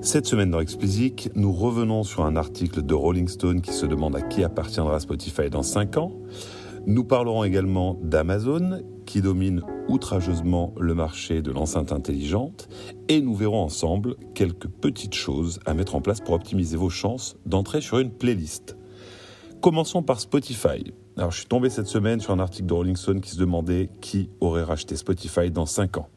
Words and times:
Cette 0.00 0.26
semaine 0.26 0.52
dans 0.52 0.60
Explicit, 0.60 1.28
nous 1.34 1.52
revenons 1.52 2.04
sur 2.04 2.24
un 2.24 2.36
article 2.36 2.82
de 2.82 2.94
Rolling 2.94 3.26
Stone 3.26 3.60
qui 3.60 3.72
se 3.72 3.84
demande 3.84 4.14
à 4.14 4.22
qui 4.22 4.44
appartiendra 4.44 5.00
Spotify 5.00 5.50
dans 5.50 5.64
5 5.64 5.96
ans. 5.96 6.12
Nous 6.86 7.02
parlerons 7.02 7.42
également 7.42 7.98
d'Amazon 8.00 8.82
qui 9.06 9.20
domine 9.20 9.62
outrageusement 9.88 10.72
le 10.78 10.94
marché 10.94 11.42
de 11.42 11.50
l'enceinte 11.50 11.90
intelligente 11.90 12.68
et 13.08 13.20
nous 13.20 13.34
verrons 13.34 13.60
ensemble 13.60 14.14
quelques 14.34 14.68
petites 14.68 15.14
choses 15.14 15.58
à 15.66 15.74
mettre 15.74 15.96
en 15.96 16.00
place 16.00 16.20
pour 16.20 16.34
optimiser 16.34 16.76
vos 16.76 16.90
chances 16.90 17.36
d'entrer 17.44 17.80
sur 17.80 17.98
une 17.98 18.10
playlist. 18.10 18.76
Commençons 19.60 20.04
par 20.04 20.20
Spotify. 20.20 20.94
Alors 21.16 21.32
je 21.32 21.38
suis 21.38 21.48
tombé 21.48 21.70
cette 21.70 21.88
semaine 21.88 22.20
sur 22.20 22.32
un 22.32 22.38
article 22.38 22.66
de 22.66 22.74
Rolling 22.74 22.96
Stone 22.96 23.20
qui 23.20 23.30
se 23.30 23.38
demandait 23.38 23.90
qui 24.00 24.30
aurait 24.40 24.62
racheté 24.62 24.94
Spotify 24.94 25.50
dans 25.50 25.66
5 25.66 25.96
ans. 25.98 26.08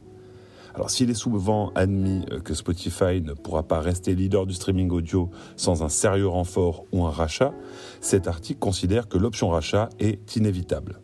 Alors 0.74 0.90
s'il 0.90 1.10
est 1.10 1.16
souvent 1.16 1.72
admis 1.76 2.26
euh, 2.32 2.40
que 2.40 2.54
Spotify 2.54 3.22
ne 3.22 3.34
pourra 3.34 3.64
pas 3.64 3.80
rester 3.80 4.16
leader 4.16 4.46
du 4.46 4.54
streaming 4.54 4.90
audio 4.92 5.30
sans 5.56 5.84
un 5.84 5.90
sérieux 5.90 6.28
renfort 6.28 6.86
ou 6.92 7.06
un 7.06 7.12
rachat, 7.12 7.54
cet 8.00 8.28
article 8.28 8.60
considère 8.60 9.08
que 9.08 9.18
l'option 9.18 9.50
rachat 9.50 9.90
est 10.00 10.36
inévitable. 10.36 11.02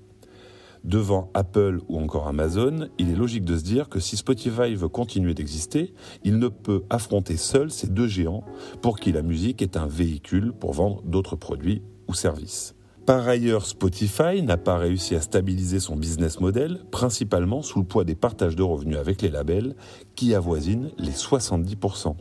Devant 0.84 1.32
Apple 1.34 1.82
ou 1.90 2.00
encore 2.00 2.30
Amazon, 2.30 2.88
il 2.98 3.10
est 3.12 3.16
logique 3.16 3.44
de 3.44 3.58
se 3.58 3.64
dire 3.64 3.90
que 3.90 4.00
si 4.00 4.16
Spotify 4.16 4.74
veut 4.74 4.88
continuer 4.88 5.34
d'exister, 5.34 5.94
il 6.24 6.40
ne 6.40 6.48
peut 6.48 6.84
affronter 6.90 7.36
seul 7.36 7.72
ces 7.72 7.88
deux 7.88 8.08
géants 8.08 8.46
pour 8.82 8.98
qui 8.98 9.12
la 9.12 9.22
musique 9.22 9.62
est 9.62 9.76
un 9.76 9.88
véhicule 9.88 10.54
pour 10.54 10.72
vendre 10.72 11.02
d'autres 11.04 11.36
produits 11.36 11.82
ou 12.08 12.14
services. 12.14 12.77
Par 13.08 13.26
ailleurs, 13.26 13.66
Spotify 13.66 14.42
n'a 14.44 14.58
pas 14.58 14.78
réussi 14.78 15.16
à 15.16 15.22
stabiliser 15.22 15.80
son 15.80 15.96
business 15.96 16.42
model, 16.42 16.82
principalement 16.92 17.62
sous 17.62 17.80
le 17.80 17.86
poids 17.86 18.04
des 18.04 18.16
partages 18.16 18.58
de 18.58 18.64
revenus 18.64 18.98
avec 18.98 19.22
les 19.22 19.30
labels, 19.30 19.78
qui 20.16 20.36
avoisinent 20.36 20.92
les 20.98 21.14
70%. 21.14 22.18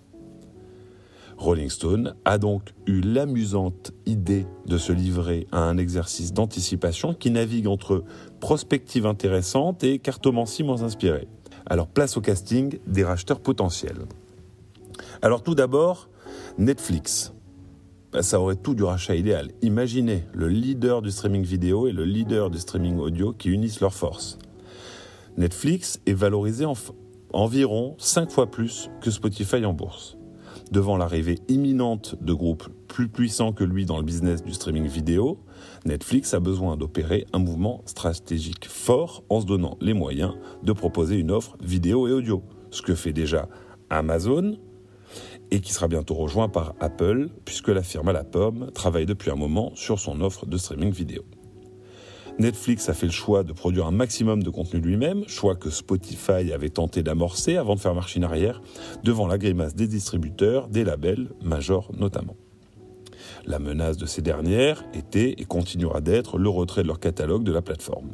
Rolling 1.39 1.71
Stone 1.71 2.15
a 2.25 2.39
donc 2.39 2.73
eu 2.87 3.01
l'amusante 3.01 3.91
idée 4.07 4.47
de 4.67 4.79
se 4.79 4.93
livrer 4.93 5.49
à 5.51 5.59
un 5.59 5.77
exercice 5.77 6.33
d'anticipation 6.33 7.15
qui 7.15 7.33
navigue 7.33 7.67
entre 7.67 8.05
prospective 8.39 9.07
intéressante 9.07 9.83
et 9.83 9.99
cartomancie 9.99 10.63
moins 10.63 10.85
inspirée. 10.85 11.27
Alors 11.67 11.89
place 11.89 12.17
au 12.17 12.21
casting 12.21 12.79
des 12.87 13.03
racheteurs 13.03 13.41
potentiels. 13.41 14.07
Alors 15.21 15.43
tout 15.43 15.57
d'abord, 15.57 16.09
Netflix. 16.59 17.33
Bah, 18.17 18.23
ça 18.23 18.41
aurait 18.41 18.57
tout 18.57 18.75
du 18.75 18.83
rachat 18.83 19.15
idéal. 19.15 19.51
Imaginez 19.61 20.25
le 20.33 20.49
leader 20.49 21.03
du 21.03 21.11
streaming 21.11 21.43
vidéo 21.43 21.87
et 21.87 21.93
le 21.93 22.07
leader 22.07 22.49
du 22.49 22.57
streaming 22.57 22.97
audio 22.97 23.35
qui 23.35 23.51
unissent 23.51 23.81
leurs 23.81 23.93
forces. 23.93 24.39
Netflix 25.37 26.01
est 26.07 26.15
valorisé 26.15 26.65
en 26.65 26.73
environ 27.35 27.95
5 27.99 28.31
fois 28.31 28.51
plus 28.51 28.89
que 29.03 29.11
Spotify 29.11 29.67
en 29.67 29.75
bourse. 29.75 30.17
Devant 30.73 30.97
l'arrivée 30.97 31.41
imminente 31.49 32.17
de 32.23 32.33
groupes 32.33 32.71
plus 32.89 33.09
puissants 33.09 33.53
que 33.53 33.65
lui 33.65 33.85
dans 33.85 33.99
le 33.99 34.03
business 34.03 34.43
du 34.43 34.55
streaming 34.55 34.87
vidéo, 34.87 35.39
Netflix 35.85 36.33
a 36.33 36.41
besoin 36.41 36.79
d'opérer 36.79 37.27
un 37.35 37.39
mouvement 37.39 37.83
stratégique 37.85 38.67
fort 38.67 39.25
en 39.29 39.43
se 39.43 39.47
donnant 39.47 39.77
les 39.83 39.93
moyens 39.93 40.33
de 40.63 40.73
proposer 40.73 41.19
une 41.19 41.33
offre 41.33 41.59
vidéo 41.63 42.09
et 42.09 42.13
audio, 42.13 42.43
ce 42.71 42.81
que 42.81 42.95
fait 42.95 43.13
déjà 43.13 43.47
Amazon, 43.91 44.57
et 45.51 45.61
qui 45.61 45.73
sera 45.73 45.89
bientôt 45.89 46.15
rejoint 46.15 46.49
par 46.49 46.75
Apple, 46.81 47.29
puisque 47.45 47.69
la 47.69 47.83
firme 47.83 48.09
à 48.09 48.13
la 48.13 48.25
pomme 48.25 48.71
travaille 48.75 49.07
depuis 49.07 49.31
un 49.31 49.37
moment 49.37 49.73
sur 49.75 49.99
son 49.99 50.21
offre 50.21 50.47
de 50.47 50.57
streaming 50.57 50.91
vidéo. 50.91 51.25
Netflix 52.39 52.91
a 52.91 52.95
fait 52.95 53.07
le 53.07 53.13
choix 53.13 53.45
de 53.45 53.53
produire 53.55 53.87
un 53.87 53.93
maximum 53.93 54.43
de 54.43 54.51
contenu 54.51 54.81
lui-même, 54.81 55.27
choix 55.27 55.57
que 55.57 55.71
Spotify 55.71 56.53
avait 56.53 56.69
tenté 56.69 57.03
d'amorcer 57.03 57.57
avant 57.57 57.75
de 57.75 57.81
faire 57.81 57.95
machine 57.95 58.25
arrière, 58.25 58.61
devant 59.05 59.27
la 59.27 59.39
grimace 59.39 59.75
des 59.75 59.87
distributeurs, 59.87 60.69
des 60.69 60.85
labels, 60.85 61.31
Major 61.43 61.91
notamment. 61.97 62.37
La 63.47 63.59
menace 63.59 63.97
de 63.97 64.05
ces 64.05 64.21
dernières 64.21 64.85
était 64.93 65.35
et 65.39 65.45
continuera 65.45 66.03
d'être 66.03 66.37
le 66.37 66.51
retrait 66.51 66.83
de 66.83 66.89
leur 66.89 67.01
catalogue 67.01 67.43
de 67.43 67.53
la 67.53 67.63
plateforme. 67.63 68.11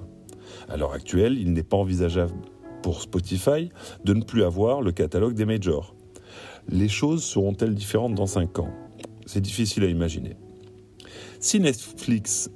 À 0.69 0.77
l'heure 0.77 0.93
actuelle, 0.93 1.37
il 1.37 1.53
n'est 1.53 1.65
pas 1.65 1.77
envisageable 1.77 2.35
pour 2.83 3.03
Spotify 3.03 3.71
de 4.05 4.15
ne 4.15 4.23
plus 4.23 4.45
avoir 4.45 4.83
le 4.83 4.93
catalogue 4.93 5.35
des 5.35 5.47
majors, 5.47 5.97
les 6.69 6.89
choses 6.89 7.25
seront-elles 7.25 7.75
différentes 7.75 8.15
dans 8.15 8.27
5 8.27 8.59
ans? 8.59 8.71
C'est 9.27 9.41
difficile 9.41 9.85
à 9.85 9.87
imaginer. 9.87 10.37
Si 11.41 11.61
Netflix, 11.61 12.49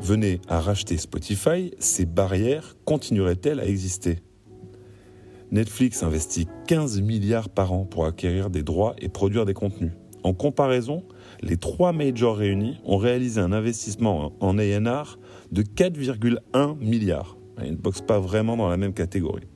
venait 0.00 0.40
à 0.48 0.60
racheter 0.60 0.96
Spotify, 0.96 1.72
ces 1.78 2.06
barrières 2.06 2.76
continueraient-elles 2.84 3.60
à 3.60 3.66
exister? 3.66 4.20
Netflix 5.52 6.02
investit 6.02 6.48
15 6.66 7.00
milliards 7.02 7.48
par 7.48 7.72
an 7.72 7.84
pour 7.84 8.06
acquérir 8.06 8.50
des 8.50 8.62
droits 8.62 8.94
et 8.98 9.08
produire 9.08 9.44
des 9.44 9.54
contenus. 9.54 9.92
En 10.24 10.34
comparaison, 10.34 11.04
les 11.40 11.56
trois 11.56 11.92
majors 11.92 12.36
réunis 12.36 12.78
ont 12.84 12.96
réalisé 12.96 13.40
un 13.40 13.52
investissement 13.52 14.32
en 14.40 14.58
ANR 14.58 15.18
de 15.52 15.62
4,1 15.62 16.76
milliards. 16.78 17.36
Ils 17.64 17.72
ne 17.72 17.76
boxent 17.76 18.00
pas 18.00 18.18
vraiment 18.18 18.56
dans 18.56 18.68
la 18.68 18.76
même 18.76 18.92
catégorie. 18.92 19.46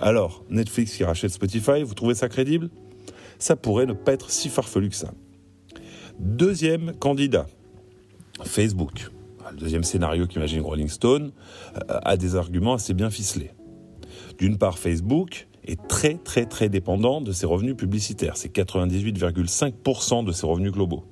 Alors, 0.00 0.44
Netflix 0.50 0.96
qui 0.96 1.04
rachète 1.04 1.30
Spotify, 1.30 1.82
vous 1.82 1.94
trouvez 1.94 2.14
ça 2.14 2.28
crédible? 2.28 2.70
Ça 3.38 3.56
pourrait 3.56 3.86
ne 3.86 3.92
pas 3.92 4.12
être 4.12 4.30
si 4.30 4.48
farfelu 4.48 4.88
que 4.88 4.96
ça. 4.96 5.12
Deuxième 6.18 6.94
candidat, 6.94 7.46
Facebook. 8.42 9.10
Le 9.50 9.56
deuxième 9.56 9.84
scénario 9.84 10.26
qu'imagine 10.26 10.62
Rolling 10.62 10.88
Stone 10.88 11.32
euh, 11.76 11.98
a 12.02 12.16
des 12.16 12.34
arguments 12.36 12.74
assez 12.74 12.94
bien 12.94 13.10
ficelés. 13.10 13.50
D'une 14.38 14.58
part, 14.58 14.78
Facebook 14.78 15.48
est 15.64 15.86
très 15.86 16.14
très 16.14 16.46
très 16.46 16.68
dépendant 16.68 17.20
de 17.20 17.32
ses 17.32 17.46
revenus 17.46 17.76
publicitaires. 17.76 18.36
C'est 18.36 18.54
98,5% 18.54 20.24
de 20.24 20.32
ses 20.32 20.46
revenus 20.46 20.72
globaux. 20.72 21.04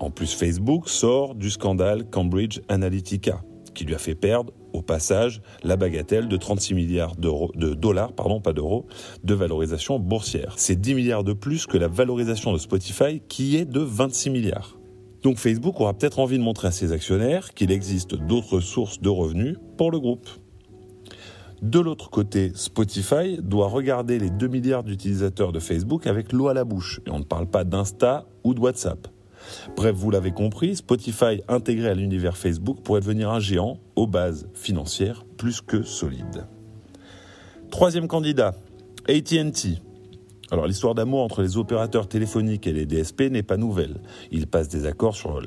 En 0.00 0.10
plus, 0.10 0.32
Facebook 0.32 0.88
sort 0.88 1.34
du 1.34 1.50
scandale 1.50 2.08
Cambridge 2.08 2.60
Analytica, 2.68 3.42
qui 3.78 3.84
lui 3.84 3.94
a 3.94 3.98
fait 3.98 4.16
perdre 4.16 4.52
au 4.72 4.82
passage 4.82 5.40
la 5.62 5.76
bagatelle 5.76 6.26
de 6.26 6.36
36 6.36 6.74
milliards 6.74 7.14
de 7.14 7.74
dollars, 7.74 8.12
pardon, 8.12 8.40
pas 8.40 8.52
d'euros, 8.52 8.86
de 9.22 9.34
valorisation 9.34 10.00
boursière. 10.00 10.54
C'est 10.56 10.80
10 10.80 10.94
milliards 10.94 11.22
de 11.22 11.32
plus 11.32 11.66
que 11.66 11.78
la 11.78 11.86
valorisation 11.86 12.52
de 12.52 12.58
Spotify 12.58 13.22
qui 13.28 13.56
est 13.56 13.64
de 13.64 13.78
26 13.78 14.30
milliards. 14.30 14.76
Donc 15.22 15.36
Facebook 15.36 15.80
aura 15.80 15.94
peut-être 15.94 16.18
envie 16.18 16.38
de 16.38 16.42
montrer 16.42 16.66
à 16.66 16.70
ses 16.72 16.90
actionnaires 16.90 17.54
qu'il 17.54 17.70
existe 17.70 18.16
d'autres 18.16 18.58
sources 18.58 19.00
de 19.00 19.10
revenus 19.10 19.56
pour 19.76 19.92
le 19.92 20.00
groupe. 20.00 20.28
De 21.62 21.78
l'autre 21.78 22.10
côté, 22.10 22.50
Spotify 22.56 23.38
doit 23.40 23.68
regarder 23.68 24.18
les 24.18 24.30
2 24.30 24.48
milliards 24.48 24.82
d'utilisateurs 24.82 25.52
de 25.52 25.60
Facebook 25.60 26.08
avec 26.08 26.32
l'eau 26.32 26.48
à 26.48 26.54
la 26.54 26.64
bouche. 26.64 27.00
Et 27.06 27.10
on 27.10 27.20
ne 27.20 27.24
parle 27.24 27.46
pas 27.46 27.62
d'Insta 27.62 28.26
ou 28.42 28.54
de 28.54 28.60
WhatsApp. 28.60 29.06
Bref, 29.76 29.94
vous 29.94 30.10
l'avez 30.10 30.32
compris, 30.32 30.76
Spotify 30.76 31.42
intégré 31.48 31.88
à 31.88 31.94
l'univers 31.94 32.36
Facebook 32.36 32.80
pourrait 32.82 33.00
devenir 33.00 33.30
un 33.30 33.40
géant 33.40 33.78
aux 33.96 34.06
bases 34.06 34.48
financières 34.54 35.24
plus 35.36 35.60
que 35.60 35.82
solides. 35.82 36.46
Troisième 37.70 38.08
candidat, 38.08 38.54
ATT. 39.08 39.80
Alors 40.50 40.66
l'histoire 40.66 40.94
d'amour 40.94 41.22
entre 41.22 41.42
les 41.42 41.56
opérateurs 41.58 42.08
téléphoniques 42.08 42.66
et 42.66 42.72
les 42.72 42.86
DSP 42.86 43.22
n'est 43.30 43.42
pas 43.42 43.58
nouvelle. 43.58 44.00
Ils 44.30 44.46
passent 44.46 44.68
des 44.68 44.86
accords 44.86 45.14
sur 45.14 45.42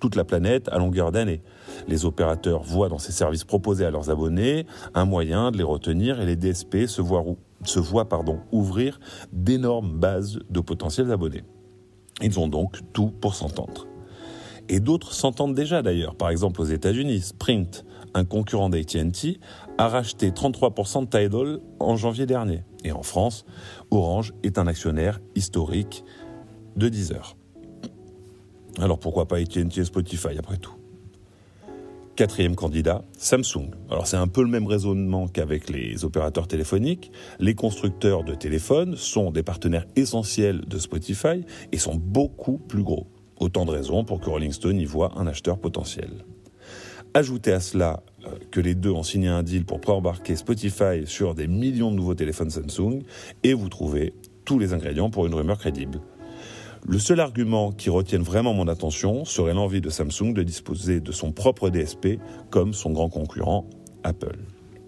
toute 0.00 0.16
la 0.16 0.24
planète 0.24 0.68
à 0.68 0.78
longueur 0.78 1.12
d'année. 1.12 1.42
Les 1.86 2.04
opérateurs 2.04 2.62
voient 2.62 2.88
dans 2.88 2.98
ces 2.98 3.12
services 3.12 3.44
proposés 3.44 3.84
à 3.84 3.90
leurs 3.90 4.10
abonnés 4.10 4.66
un 4.94 5.04
moyen 5.04 5.50
de 5.50 5.58
les 5.58 5.64
retenir 5.64 6.20
et 6.20 6.26
les 6.26 6.36
DSP 6.36 6.86
se 6.86 7.02
voient, 7.02 7.24
ouvrir 8.52 9.00
d'énormes 9.32 9.92
bases 9.98 10.38
de 10.48 10.60
potentiels 10.60 11.10
abonnés. 11.10 11.44
Ils 12.22 12.38
ont 12.40 12.48
donc 12.48 12.80
tout 12.92 13.08
pour 13.20 13.34
s'entendre. 13.34 13.86
Et 14.68 14.80
d'autres 14.80 15.12
s'entendent 15.14 15.54
déjà 15.54 15.82
d'ailleurs. 15.82 16.14
Par 16.14 16.30
exemple 16.30 16.60
aux 16.60 16.66
États-Unis, 16.66 17.20
Sprint, 17.20 17.84
un 18.14 18.24
concurrent 18.24 18.68
d'AT&T, 18.68 19.40
a 19.78 19.88
racheté 19.88 20.30
33% 20.30 21.06
de 21.06 21.06
Tidal 21.06 21.60
en 21.80 21.96
janvier 21.96 22.26
dernier. 22.26 22.64
Et 22.84 22.92
en 22.92 23.02
France, 23.02 23.44
Orange 23.90 24.34
est 24.42 24.58
un 24.58 24.66
actionnaire 24.66 25.20
historique 25.34 26.04
de 26.76 26.88
Deezer. 26.88 27.36
Alors 28.80 28.98
pourquoi 28.98 29.26
pas 29.26 29.36
AT&T 29.36 29.80
et 29.80 29.84
Spotify 29.84 30.38
après 30.38 30.58
tout? 30.58 30.77
Quatrième 32.18 32.56
candidat, 32.56 33.04
Samsung. 33.16 33.70
Alors 33.88 34.08
c'est 34.08 34.16
un 34.16 34.26
peu 34.26 34.42
le 34.42 34.48
même 34.48 34.66
raisonnement 34.66 35.28
qu'avec 35.28 35.70
les 35.70 36.04
opérateurs 36.04 36.48
téléphoniques. 36.48 37.12
Les 37.38 37.54
constructeurs 37.54 38.24
de 38.24 38.34
téléphones 38.34 38.96
sont 38.96 39.30
des 39.30 39.44
partenaires 39.44 39.86
essentiels 39.94 40.62
de 40.62 40.78
Spotify 40.78 41.44
et 41.70 41.78
sont 41.78 41.94
beaucoup 41.94 42.58
plus 42.58 42.82
gros. 42.82 43.06
Autant 43.38 43.64
de 43.66 43.70
raisons 43.70 44.02
pour 44.02 44.18
que 44.20 44.28
Rolling 44.28 44.50
Stone 44.50 44.80
y 44.80 44.84
voit 44.84 45.12
un 45.16 45.28
acheteur 45.28 45.60
potentiel. 45.60 46.24
Ajoutez 47.14 47.52
à 47.52 47.60
cela 47.60 48.02
euh, 48.26 48.30
que 48.50 48.58
les 48.58 48.74
deux 48.74 48.90
ont 48.90 49.04
signé 49.04 49.28
un 49.28 49.44
deal 49.44 49.64
pour 49.64 49.80
pré-embarquer 49.80 50.34
Spotify 50.34 51.06
sur 51.06 51.36
des 51.36 51.46
millions 51.46 51.92
de 51.92 51.96
nouveaux 51.96 52.14
téléphones 52.14 52.50
Samsung 52.50 53.04
et 53.44 53.54
vous 53.54 53.68
trouvez 53.68 54.12
tous 54.44 54.58
les 54.58 54.72
ingrédients 54.72 55.08
pour 55.08 55.28
une 55.28 55.34
rumeur 55.34 55.58
crédible. 55.58 56.00
Le 56.86 56.98
seul 56.98 57.20
argument 57.20 57.72
qui 57.72 57.90
retienne 57.90 58.22
vraiment 58.22 58.54
mon 58.54 58.68
attention 58.68 59.24
serait 59.24 59.54
l'envie 59.54 59.80
de 59.80 59.90
Samsung 59.90 60.32
de 60.32 60.42
disposer 60.42 61.00
de 61.00 61.12
son 61.12 61.32
propre 61.32 61.70
DSP 61.70 62.18
comme 62.50 62.72
son 62.72 62.90
grand 62.90 63.08
concurrent 63.08 63.68
Apple. 64.04 64.38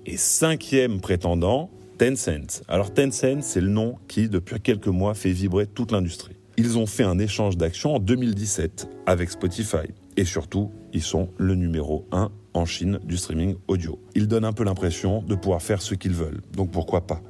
Et 0.07 0.17
cinquième 0.17 1.01
prétendant, 1.01 1.71
Tencent. 1.99 2.63
Alors 2.69 2.95
Tencent, 2.95 3.43
c'est 3.43 3.61
le 3.61 3.69
nom 3.69 3.97
qui, 4.09 4.29
depuis 4.29 4.61
quelques 4.61 4.87
mois, 4.87 5.15
fait 5.15 5.33
vibrer 5.33 5.67
toute 5.67 5.93
l'industrie. 5.93 6.37
Ils 6.57 6.79
ont 6.79 6.87
fait 6.87 7.05
un 7.05 7.19
échange 7.19 7.57
d'actions 7.57 7.95
en 7.95 7.99
2017 7.99 8.89
avec 9.07 9.31
Spotify. 9.31 9.89
Et 10.17 10.25
surtout, 10.25 10.71
ils 10.93 11.03
sont 11.03 11.31
le 11.39 11.55
numéro 11.55 12.07
1 12.13 12.31
en 12.55 12.65
Chine 12.65 13.01
du 13.05 13.17
streaming 13.17 13.57
audio. 13.69 13.99
Ils 14.15 14.29
donnent 14.29 14.45
un 14.45 14.53
peu 14.53 14.65
l'impression 14.65 15.23
de 15.23 15.35
pouvoir 15.35 15.63
faire 15.63 15.83
ce 15.83 15.95
qu'ils 15.95 16.15
veulent. 16.15 16.41
Donc 16.53 16.71
pourquoi 16.71 17.07
pas? 17.07 17.23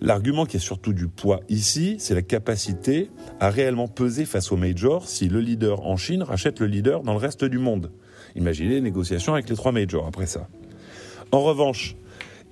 L'argument 0.00 0.44
qui 0.44 0.58
est 0.58 0.60
surtout 0.60 0.92
du 0.92 1.08
poids 1.08 1.40
ici, 1.48 1.96
c'est 1.98 2.14
la 2.14 2.22
capacité 2.22 3.10
à 3.40 3.48
réellement 3.48 3.88
peser 3.88 4.26
face 4.26 4.52
aux 4.52 4.56
majors 4.56 5.08
si 5.08 5.28
le 5.28 5.40
leader 5.40 5.86
en 5.86 5.96
Chine 5.96 6.22
rachète 6.22 6.60
le 6.60 6.66
leader 6.66 7.02
dans 7.02 7.12
le 7.12 7.18
reste 7.18 7.44
du 7.44 7.58
monde. 7.58 7.90
Imaginez 8.34 8.74
les 8.74 8.80
négociations 8.82 9.32
avec 9.32 9.48
les 9.48 9.56
trois 9.56 9.72
majors 9.72 10.06
après 10.06 10.26
ça. 10.26 10.48
En 11.32 11.42
revanche, 11.42 11.96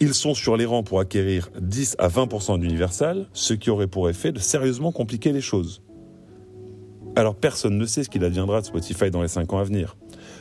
ils 0.01 0.15
sont 0.15 0.35
sur 0.35 0.57
les 0.57 0.65
rangs 0.65 0.83
pour 0.83 1.01
acquérir 1.01 1.51
10 1.61 1.97
à 1.99 2.09
20% 2.09 2.59
d'Universal, 2.59 3.27
ce 3.33 3.55
qui 3.55 3.71
aurait 3.71 3.87
pour 3.87 4.09
effet 4.09 4.33
de 4.33 4.39
sérieusement 4.39 4.91
compliquer 4.91 5.33
les 5.33 5.43
choses. 5.43 5.83
Alors 7.15 7.37
personne 7.37 7.79
ne 7.79 7.87
sait 7.87 8.03
ce 8.03 8.09
qu'il 8.09 8.25
adviendra 8.25 8.61
de 8.61 8.67
Spotify 8.67 9.11
dans 9.11 9.23
les 9.23 9.29
5 9.29 9.53
ans 9.53 9.59
à 9.59 9.65
venir. 9.65 9.97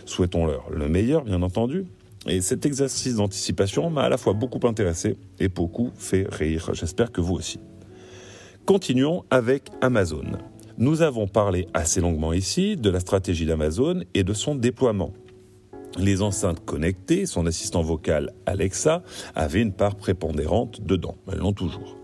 Souhaitons-leur 0.06 0.70
le 0.72 0.88
meilleur, 0.88 1.24
bien 1.24 1.42
entendu, 1.42 1.86
et 2.28 2.42
cet 2.42 2.66
exercice 2.66 3.16
d'anticipation 3.16 3.90
m'a 3.90 4.04
à 4.04 4.10
la 4.10 4.18
fois 4.18 4.34
beaucoup 4.34 4.66
intéressé 4.68 5.18
et 5.40 5.50
beaucoup 5.50 5.92
fait 5.96 6.26
rire. 6.30 6.70
J'espère 6.74 7.12
que 7.12 7.22
vous 7.22 7.36
aussi. 7.36 7.60
Continuons 8.66 9.24
avec 9.30 9.70
Amazon. 9.82 10.24
Nous 10.78 11.02
avons 11.02 11.28
parlé 11.28 11.68
assez 11.74 12.02
longuement 12.02 12.34
ici 12.34 12.78
de 12.78 12.90
la 12.90 13.00
stratégie 13.00 13.46
d'Amazon 13.46 14.04
et 14.14 14.24
de 14.24 14.34
son 14.34 14.56
déploiement. 14.56 15.14
Les 16.00 16.22
enceintes 16.22 16.66
connectées, 16.66 17.26
son 17.26 17.46
assistant 17.46 17.84
vocal 17.84 18.32
Alexa, 18.46 19.04
avaient 19.36 19.62
une 19.62 19.74
part 19.74 19.96
prépondérante 19.96 20.82
dedans. 20.82 21.18
Elles 21.32 21.40
l'ont 21.40 21.54
toujours. 21.54 21.98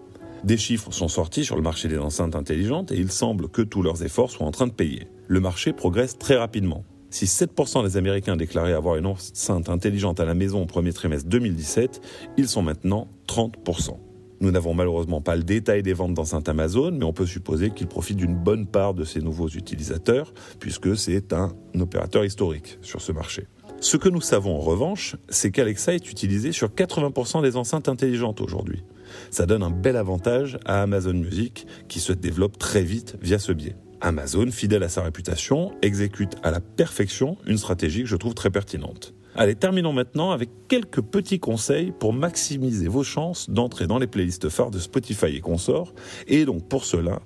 Des 0.43 0.57
chiffres 0.57 0.91
sont 0.91 1.07
sortis 1.07 1.43
sur 1.43 1.55
le 1.55 1.61
marché 1.61 1.87
des 1.87 1.97
enceintes 1.97 2.35
intelligentes 2.35 2.91
et 2.91 2.97
il 2.97 3.11
semble 3.11 3.49
que 3.49 3.61
tous 3.61 3.81
leurs 3.81 4.03
efforts 4.03 4.31
soient 4.31 4.45
en 4.45 4.51
train 4.51 4.67
de 4.67 4.73
payer. 4.73 5.07
Le 5.27 5.39
marché 5.39 5.73
progresse 5.73 6.17
très 6.17 6.35
rapidement. 6.35 6.83
Si 7.11 7.25
7% 7.25 7.83
des 7.83 7.97
Américains 7.97 8.37
déclaraient 8.37 8.73
avoir 8.73 8.95
une 8.95 9.07
enceinte 9.07 9.69
intelligente 9.69 10.19
à 10.19 10.25
la 10.25 10.35
maison 10.35 10.61
au 10.61 10.65
premier 10.65 10.93
trimestre 10.93 11.27
2017, 11.27 12.01
ils 12.37 12.47
sont 12.47 12.61
maintenant 12.61 13.07
30%. 13.27 13.97
Nous 14.41 14.51
n'avons 14.51 14.73
malheureusement 14.73 15.19
pas 15.19 15.35
le 15.35 15.43
détail 15.43 15.83
des 15.83 15.93
ventes 15.93 16.13
d'enceintes 16.13 16.47
Amazon, 16.47 16.91
mais 16.91 17.03
on 17.03 17.11
peut 17.11 17.25
supposer 17.25 17.71
qu'ils 17.71 17.87
profitent 17.87 18.17
d'une 18.17 18.35
bonne 18.35 18.67
part 18.67 18.93
de 18.93 19.03
ces 19.03 19.21
nouveaux 19.21 19.49
utilisateurs, 19.49 20.33
puisque 20.59 20.95
c'est 20.95 21.33
un 21.33 21.51
opérateur 21.79 22.23
historique 22.23 22.77
sur 22.81 23.01
ce 23.01 23.11
marché. 23.11 23.47
Ce 23.81 23.97
que 23.97 24.07
nous 24.07 24.21
savons 24.21 24.55
en 24.55 24.59
revanche, 24.59 25.15
c'est 25.29 25.51
qu'Alexa 25.51 25.93
est 25.93 26.11
utilisé 26.11 26.51
sur 26.51 26.69
80% 26.69 27.41
des 27.41 27.57
enceintes 27.57 27.89
intelligentes 27.89 28.39
aujourd'hui. 28.39 28.83
Ça 29.31 29.45
donne 29.45 29.63
un 29.63 29.71
bel 29.71 29.97
avantage 29.97 30.59
à 30.65 30.83
Amazon 30.83 31.13
Music, 31.13 31.65
qui 31.87 31.99
se 31.99 32.13
développe 32.13 32.57
très 32.57 32.83
vite 32.83 33.17
via 33.21 33.39
ce 33.39 33.51
biais. 33.51 33.75
Amazon, 34.01 34.49
fidèle 34.51 34.83
à 34.83 34.89
sa 34.89 35.01
réputation, 35.01 35.73
exécute 35.81 36.35
à 36.43 36.51
la 36.51 36.61
perfection 36.61 37.37
une 37.45 37.57
stratégie 37.57 38.03
que 38.03 38.09
je 38.09 38.15
trouve 38.15 38.33
très 38.33 38.49
pertinente. 38.49 39.13
Allez, 39.35 39.55
terminons 39.55 39.93
maintenant 39.93 40.31
avec 40.31 40.49
quelques 40.67 41.01
petits 41.01 41.39
conseils 41.39 41.91
pour 41.91 42.13
maximiser 42.13 42.87
vos 42.87 43.03
chances 43.03 43.49
d'entrer 43.49 43.87
dans 43.87 43.99
les 43.99 44.07
playlists 44.07 44.49
phares 44.49 44.71
de 44.71 44.79
Spotify 44.79 45.27
et 45.27 45.41
consorts. 45.41 45.93
Et 46.27 46.45
donc 46.45 46.67
pour 46.67 46.85
cela, 46.85 47.19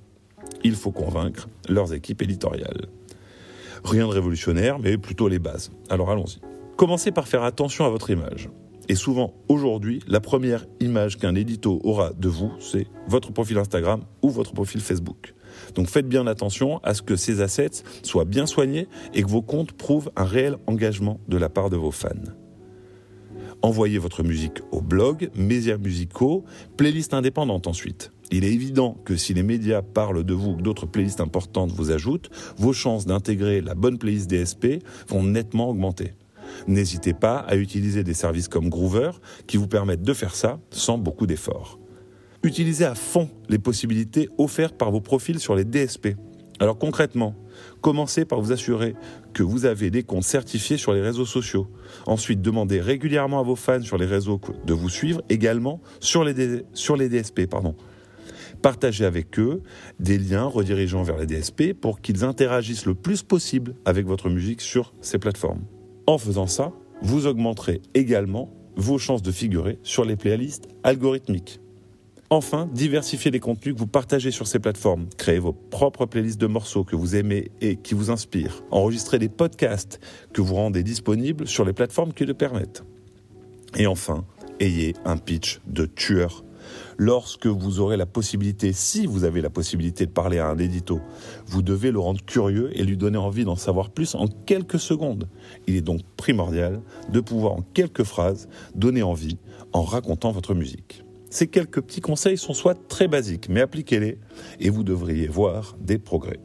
il 0.63 0.75
faut 0.75 0.91
convaincre 0.91 1.47
leurs 1.69 1.93
équipes 1.93 2.21
éditoriales. 2.21 2.87
Rien 3.83 4.07
de 4.07 4.11
révolutionnaire, 4.11 4.79
mais 4.79 4.97
plutôt 4.97 5.27
les 5.27 5.39
bases. 5.39 5.71
Alors 5.89 6.09
allons-y. 6.11 6.39
Commencez 6.77 7.11
par 7.11 7.27
faire 7.27 7.43
attention 7.43 7.85
à 7.85 7.89
votre 7.89 8.09
image. 8.09 8.49
Et 8.89 8.95
souvent, 8.95 9.33
aujourd'hui, 9.47 10.01
la 10.07 10.19
première 10.19 10.65
image 10.79 11.17
qu'un 11.17 11.35
édito 11.35 11.79
aura 11.83 12.11
de 12.11 12.27
vous, 12.27 12.51
c'est 12.59 12.87
votre 13.07 13.31
profil 13.31 13.57
Instagram 13.57 14.01
ou 14.21 14.29
votre 14.29 14.53
profil 14.53 14.81
Facebook. 14.81 15.33
Donc 15.75 15.87
faites 15.87 16.07
bien 16.07 16.27
attention 16.27 16.79
à 16.83 16.93
ce 16.93 17.01
que 17.01 17.15
ces 17.15 17.41
assets 17.41 17.83
soient 18.01 18.25
bien 18.25 18.45
soignés 18.45 18.87
et 19.13 19.21
que 19.21 19.27
vos 19.27 19.41
comptes 19.41 19.71
prouvent 19.71 20.11
un 20.15 20.25
réel 20.25 20.57
engagement 20.67 21.19
de 21.27 21.37
la 21.37 21.49
part 21.49 21.69
de 21.69 21.77
vos 21.77 21.91
fans. 21.91 22.09
Envoyez 23.61 23.97
votre 23.97 24.23
musique 24.23 24.59
au 24.71 24.81
blog, 24.81 25.29
médias 25.35 25.77
musicaux, 25.77 26.43
playlists 26.75 27.13
indépendantes 27.13 27.67
ensuite. 27.67 28.11
Il 28.29 28.43
est 28.43 28.51
évident 28.51 28.97
que 29.05 29.15
si 29.15 29.33
les 29.33 29.43
médias 29.43 29.81
parlent 29.81 30.23
de 30.23 30.33
vous 30.33 30.51
ou 30.51 30.61
d'autres 30.61 30.85
playlists 30.85 31.21
importantes 31.21 31.71
vous 31.71 31.91
ajoutent, 31.91 32.29
vos 32.57 32.73
chances 32.73 33.05
d'intégrer 33.05 33.61
la 33.61 33.75
bonne 33.75 33.97
playlist 33.97 34.29
DSP 34.29 34.83
vont 35.07 35.23
nettement 35.23 35.69
augmenter. 35.69 36.13
N'hésitez 36.67 37.13
pas 37.13 37.37
à 37.37 37.55
utiliser 37.55 38.03
des 38.03 38.13
services 38.13 38.47
comme 38.47 38.69
Groover 38.69 39.11
qui 39.47 39.57
vous 39.57 39.67
permettent 39.67 40.03
de 40.03 40.13
faire 40.13 40.35
ça 40.35 40.59
sans 40.71 40.97
beaucoup 40.97 41.27
d'efforts. 41.27 41.79
Utilisez 42.43 42.85
à 42.85 42.95
fond 42.95 43.29
les 43.47 43.59
possibilités 43.59 44.29
offertes 44.37 44.75
par 44.75 44.91
vos 44.91 44.99
profils 44.99 45.39
sur 45.39 45.55
les 45.55 45.63
DSP. 45.63 46.15
Alors 46.59 46.77
concrètement, 46.77 47.35
commencez 47.81 48.25
par 48.25 48.41
vous 48.41 48.51
assurer 48.51 48.95
que 49.33 49.43
vous 49.43 49.65
avez 49.65 49.89
des 49.89 50.03
comptes 50.03 50.23
certifiés 50.23 50.77
sur 50.77 50.93
les 50.93 51.01
réseaux 51.01 51.25
sociaux. 51.25 51.67
Ensuite, 52.05 52.41
demandez 52.41 52.79
régulièrement 52.79 53.39
à 53.39 53.43
vos 53.43 53.55
fans 53.55 53.81
sur 53.81 53.97
les 53.97 54.05
réseaux 54.05 54.39
de 54.65 54.73
vous 54.73 54.89
suivre 54.89 55.21
également 55.29 55.81
sur 55.99 56.23
les, 56.23 56.33
DSP. 56.33 57.41
Partagez 58.61 59.05
avec 59.05 59.39
eux 59.39 59.61
des 59.99 60.17
liens 60.17 60.45
redirigeant 60.45 61.03
vers 61.03 61.17
les 61.17 61.25
DSP 61.25 61.73
pour 61.73 62.01
qu'ils 62.01 62.23
interagissent 62.23 62.85
le 62.85 62.95
plus 62.95 63.23
possible 63.23 63.75
avec 63.85 64.05
votre 64.05 64.29
musique 64.29 64.61
sur 64.61 64.93
ces 65.01 65.17
plateformes. 65.17 65.63
En 66.07 66.17
faisant 66.17 66.47
ça, 66.47 66.73
vous 67.01 67.27
augmenterez 67.27 67.81
également 67.93 68.49
vos 68.75 68.97
chances 68.97 69.21
de 69.21 69.31
figurer 69.31 69.79
sur 69.83 70.05
les 70.05 70.15
playlists 70.15 70.67
algorithmiques. 70.83 71.59
Enfin, 72.29 72.67
diversifiez 72.73 73.29
les 73.29 73.39
contenus 73.39 73.75
que 73.75 73.79
vous 73.79 73.87
partagez 73.87 74.31
sur 74.31 74.47
ces 74.47 74.57
plateformes. 74.57 75.07
Créez 75.17 75.37
vos 75.37 75.53
propres 75.53 76.07
playlists 76.07 76.41
de 76.41 76.47
morceaux 76.47 76.83
que 76.83 76.95
vous 76.95 77.15
aimez 77.15 77.51
et 77.61 77.75
qui 77.75 77.93
vous 77.93 78.09
inspirent. 78.09 78.63
Enregistrez 78.71 79.19
des 79.19 79.29
podcasts 79.29 79.99
que 80.33 80.41
vous 80.41 80.55
rendez 80.55 80.81
disponibles 80.81 81.47
sur 81.47 81.63
les 81.63 81.73
plateformes 81.73 82.11
qui 82.11 82.25
le 82.25 82.33
permettent. 82.33 82.83
Et 83.77 83.85
enfin, 83.85 84.25
ayez 84.59 84.95
un 85.05 85.17
pitch 85.17 85.61
de 85.67 85.85
tueur. 85.85 86.43
Lorsque 86.97 87.47
vous 87.47 87.79
aurez 87.79 87.97
la 87.97 88.05
possibilité, 88.05 88.73
si 88.73 89.05
vous 89.05 89.23
avez 89.23 89.41
la 89.41 89.49
possibilité 89.49 90.05
de 90.05 90.11
parler 90.11 90.39
à 90.39 90.47
un 90.47 90.57
édito, 90.57 91.01
vous 91.45 91.61
devez 91.61 91.91
le 91.91 91.99
rendre 91.99 92.23
curieux 92.25 92.69
et 92.77 92.83
lui 92.83 92.97
donner 92.97 93.17
envie 93.17 93.45
d'en 93.45 93.55
savoir 93.55 93.89
plus 93.89 94.15
en 94.15 94.27
quelques 94.27 94.79
secondes. 94.79 95.27
Il 95.67 95.75
est 95.75 95.81
donc 95.81 96.01
primordial 96.17 96.81
de 97.11 97.19
pouvoir 97.19 97.53
en 97.53 97.61
quelques 97.73 98.03
phrases 98.03 98.47
donner 98.75 99.03
envie 99.03 99.37
en 99.71 99.83
racontant 99.83 100.31
votre 100.31 100.53
musique. 100.53 101.03
Ces 101.29 101.47
quelques 101.47 101.81
petits 101.81 102.01
conseils 102.01 102.37
sont 102.37 102.53
soit 102.53 102.87
très 102.87 103.07
basiques, 103.07 103.49
mais 103.49 103.61
appliquez-les 103.61 104.19
et 104.59 104.69
vous 104.69 104.83
devriez 104.83 105.27
voir 105.27 105.75
des 105.79 105.97
progrès. 105.97 106.39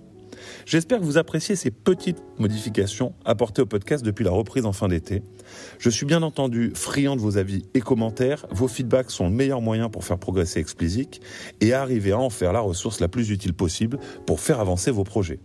J'espère 0.66 0.98
que 1.00 1.04
vous 1.04 1.18
appréciez 1.18 1.56
ces 1.56 1.70
petites 1.70 2.22
modifications 2.38 3.14
apportées 3.24 3.62
au 3.62 3.66
podcast 3.66 4.04
depuis 4.04 4.24
la 4.24 4.30
reprise 4.30 4.66
en 4.66 4.72
fin 4.72 4.88
d'été. 4.88 5.22
Je 5.78 5.90
suis 5.90 6.06
bien 6.06 6.22
entendu 6.22 6.72
friand 6.74 7.16
de 7.16 7.20
vos 7.20 7.38
avis 7.38 7.64
et 7.74 7.80
commentaires. 7.80 8.46
Vos 8.50 8.68
feedbacks 8.68 9.10
sont 9.10 9.28
le 9.28 9.34
meilleur 9.34 9.60
moyen 9.60 9.88
pour 9.88 10.04
faire 10.04 10.18
progresser 10.18 10.60
Explicit 10.60 11.20
et 11.60 11.72
arriver 11.72 12.12
à 12.12 12.18
en 12.18 12.30
faire 12.30 12.52
la 12.52 12.60
ressource 12.60 13.00
la 13.00 13.08
plus 13.08 13.30
utile 13.30 13.54
possible 13.54 13.98
pour 14.26 14.40
faire 14.40 14.60
avancer 14.60 14.90
vos 14.90 15.04
projets. 15.04 15.40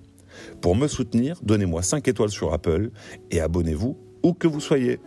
Pour 0.62 0.76
me 0.76 0.88
soutenir, 0.88 1.40
donnez-moi 1.44 1.82
5 1.82 2.08
étoiles 2.08 2.30
sur 2.30 2.54
Apple 2.54 2.92
et 3.32 3.40
abonnez-vous 3.40 3.98
où 4.24 4.34
que 4.34 4.48
vous 4.48 4.62
soyez. 4.62 5.00